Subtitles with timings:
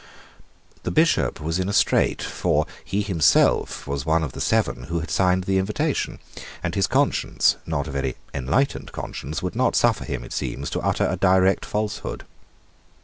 [0.81, 4.99] The Bishop was in a strait; for he was himself one of the seven who
[4.99, 6.17] had signed the invitation;
[6.63, 10.81] and his conscience, not a very enlightened conscience, would not suffer him, it seems, to
[10.81, 12.25] utter a direct falsehood.